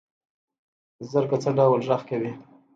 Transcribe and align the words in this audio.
زرکه 1.11 1.37
څه 1.43 1.49
ډول 1.57 1.81
غږ 1.89 2.01
کوي؟ 2.09 2.31